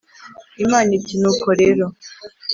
[0.63, 1.85] Imana iti:nuko rero!